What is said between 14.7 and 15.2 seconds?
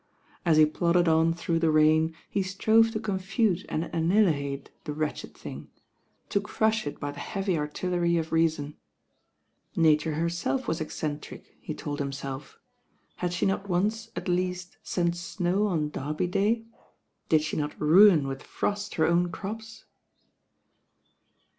Knt